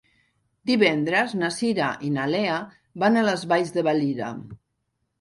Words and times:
Divendres 0.69 1.35
na 1.41 1.51
Cira 1.59 1.91
i 2.09 2.11
na 2.17 2.27
Lea 2.33 2.57
van 3.07 3.21
a 3.23 3.29
les 3.31 3.49
Valls 3.55 3.79
de 3.81 3.89
Valira. 3.93 4.37